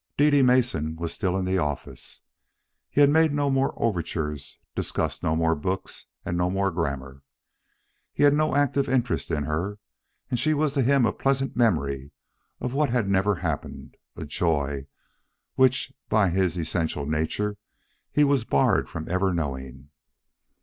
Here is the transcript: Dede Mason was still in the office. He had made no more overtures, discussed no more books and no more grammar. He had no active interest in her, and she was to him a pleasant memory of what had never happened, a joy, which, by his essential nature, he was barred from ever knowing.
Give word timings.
Dede 0.17 0.43
Mason 0.43 0.95
was 0.95 1.13
still 1.13 1.37
in 1.37 1.45
the 1.45 1.59
office. 1.59 2.23
He 2.89 3.01
had 3.01 3.09
made 3.11 3.31
no 3.31 3.51
more 3.51 3.71
overtures, 3.77 4.57
discussed 4.75 5.21
no 5.21 5.35
more 5.35 5.53
books 5.53 6.07
and 6.25 6.35
no 6.35 6.49
more 6.49 6.71
grammar. 6.71 7.21
He 8.11 8.23
had 8.23 8.33
no 8.33 8.55
active 8.55 8.89
interest 8.89 9.29
in 9.29 9.43
her, 9.43 9.77
and 10.31 10.39
she 10.39 10.55
was 10.55 10.73
to 10.73 10.81
him 10.81 11.05
a 11.05 11.13
pleasant 11.13 11.55
memory 11.55 12.09
of 12.59 12.73
what 12.73 12.89
had 12.89 13.07
never 13.09 13.35
happened, 13.35 13.95
a 14.15 14.25
joy, 14.25 14.87
which, 15.53 15.93
by 16.09 16.29
his 16.29 16.57
essential 16.57 17.05
nature, 17.05 17.57
he 18.11 18.23
was 18.23 18.43
barred 18.43 18.89
from 18.89 19.07
ever 19.07 19.31
knowing. 19.35 19.89